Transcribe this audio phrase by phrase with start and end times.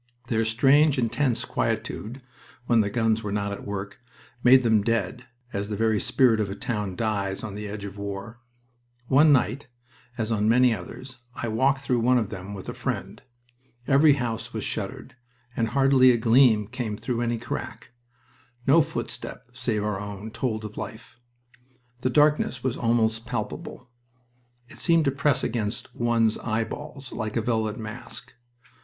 [0.29, 2.23] Their strange, intense quietude,
[2.65, 3.99] when the guns were not at work,
[4.43, 7.99] made them dead, as the very spirit of a town dies on the edge of
[7.99, 8.39] war.
[9.09, 9.67] One night,
[10.17, 13.21] as on many others, I walked through one of them with a friend.
[13.85, 15.15] Every house was shuttered,
[15.55, 17.91] and hardly a gleam came through any crack.
[18.65, 21.19] No footstep, save our own, told of life.
[21.99, 23.91] The darkness was almost palpable.
[24.67, 28.33] It seemed to press against one's eyeballs like a velvet mask.